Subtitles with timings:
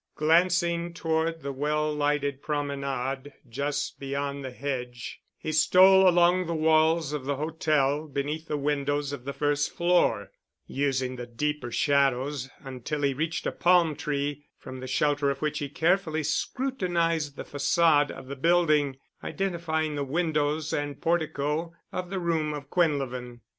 [0.15, 7.13] Glancing toward the well lighted promenade just beyond the hedge, he stole along the walls
[7.13, 10.31] of the hotel beneath the windows of the first floor,
[10.65, 15.59] using the deeper shadows, until he reached a palm tree, from the shelter of which
[15.59, 22.17] he carefully scrutinized the façade of the building, identifying the windows and portico of the
[22.19, 23.41] room of Quinlevin.